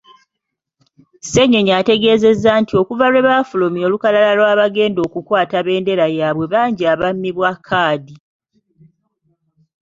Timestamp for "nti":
2.61-2.73